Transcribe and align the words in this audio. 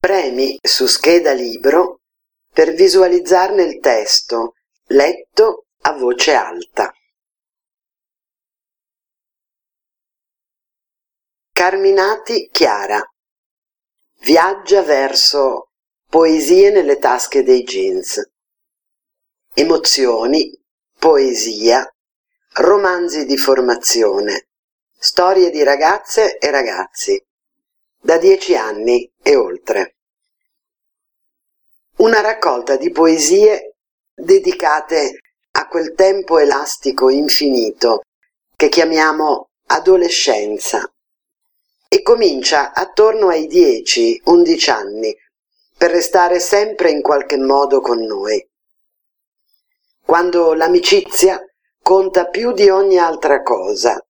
Premi 0.00 0.56
su 0.62 0.86
scheda 0.86 1.32
libro 1.32 2.02
per 2.52 2.72
visualizzarne 2.72 3.64
il 3.64 3.80
testo, 3.80 4.54
letto 4.90 5.66
a 5.82 5.92
voce 5.94 6.34
alta. 6.34 6.92
Carminati 11.52 12.48
Chiara. 12.52 13.04
Viaggia 14.20 14.82
verso 14.82 15.72
poesie 16.08 16.70
nelle 16.70 16.98
tasche 16.98 17.42
dei 17.42 17.64
jeans, 17.64 18.22
emozioni, 19.52 20.56
poesia, 20.96 21.84
romanzi 22.54 23.24
di 23.24 23.36
formazione, 23.36 24.48
storie 24.96 25.50
di 25.50 25.64
ragazze 25.64 26.38
e 26.38 26.50
ragazzi, 26.52 27.20
da 28.00 28.16
dieci 28.16 28.54
anni 28.54 29.12
e 29.28 29.36
oltre. 29.36 29.96
Una 31.96 32.22
raccolta 32.22 32.76
di 32.76 32.90
poesie 32.90 33.74
dedicate 34.14 35.18
a 35.50 35.68
quel 35.68 35.92
tempo 35.92 36.38
elastico 36.38 37.10
infinito 37.10 38.04
che 38.56 38.70
chiamiamo 38.70 39.50
adolescenza 39.66 40.90
e 41.90 42.00
comincia 42.00 42.72
attorno 42.72 43.28
ai 43.28 43.46
10-11 43.48 44.70
anni 44.70 45.14
per 45.76 45.90
restare 45.90 46.40
sempre 46.40 46.90
in 46.90 47.02
qualche 47.02 47.36
modo 47.36 47.82
con 47.82 48.00
noi. 48.00 48.42
Quando 50.06 50.54
l'amicizia 50.54 51.38
conta 51.82 52.28
più 52.28 52.52
di 52.52 52.70
ogni 52.70 52.96
altra 52.96 53.42
cosa, 53.42 54.02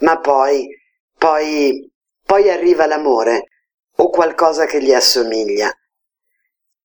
ma 0.00 0.20
poi, 0.20 0.68
poi, 1.16 1.90
poi 2.22 2.50
arriva 2.50 2.84
l'amore 2.84 3.48
o 3.96 4.10
qualcosa 4.10 4.66
che 4.66 4.82
gli 4.82 4.92
assomiglia. 4.92 5.72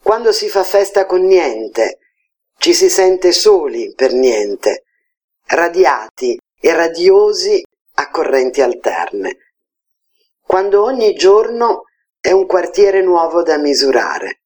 Quando 0.02 0.32
si 0.32 0.50
fa 0.50 0.64
festa 0.64 1.06
con 1.06 1.26
niente, 1.26 2.00
ci 2.58 2.74
si 2.74 2.90
sente 2.90 3.32
soli 3.32 3.94
per 3.94 4.14
niente, 4.14 4.84
radiati 5.48 6.40
e 6.60 6.74
radiosi 6.74 7.64
a 7.96 8.10
correnti 8.10 8.62
alterne. 8.62 9.38
Quando 10.42 10.84
ogni 10.84 11.14
giorno 11.14 11.84
è 12.20 12.32
un 12.32 12.46
quartiere 12.46 13.02
nuovo 13.02 13.44
da 13.44 13.58
misurare. 13.58 14.42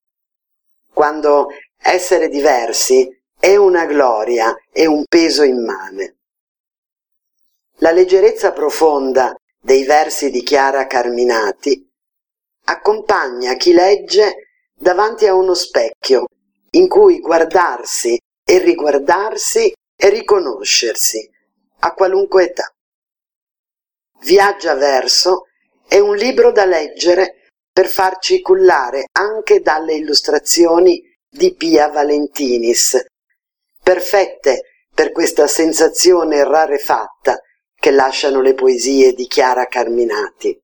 Quando 0.94 1.48
essere 1.77 2.30
diversi 2.30 3.09
è 3.39 3.55
una 3.55 3.86
gloria 3.86 4.55
e 4.72 4.86
un 4.86 5.05
peso 5.05 5.44
immane. 5.44 6.17
La 7.77 7.92
leggerezza 7.92 8.52
profonda 8.52 9.36
dei 9.59 9.83
versi 9.83 10.30
di 10.30 10.44
Chiara 10.44 10.88
Carminati 10.88 11.92
accompagna 12.66 13.56
chi 13.56 13.73
legge 13.73 14.47
davanti 14.73 15.28
a 15.28 15.33
uno 15.33 15.53
specchio 15.53 16.25
in 16.72 16.88
cui 16.88 17.20
guardarsi 17.20 18.17
e 18.44 18.58
riguardarsi 18.59 19.73
e 19.95 20.09
riconoscersi 20.09 21.30
a 21.80 21.94
qualunque 21.94 22.45
età. 22.45 22.73
Viaggia 24.22 24.75
verso 24.75 25.47
è 25.88 26.00
un 26.00 26.16
libro 26.16 26.52
da 26.52 26.66
leggere 26.66 27.50
per 27.72 27.88
farci 27.88 28.42
cullare 28.42 29.05
anche 29.11 29.61
dalle 29.61 29.95
illustrazioni 29.95 31.02
di 31.27 31.55
Pia 31.55 31.88
Valentinis, 31.88 33.03
perfette 33.81 34.86
per 34.94 35.11
questa 35.11 35.48
sensazione 35.48 36.44
rarefatta 36.44 37.39
che 37.75 37.92
lasciano 37.92 38.42
le 38.42 38.53
poesie 38.53 39.14
di 39.14 39.27
Chiara 39.27 39.66
Carminati. 39.66 40.58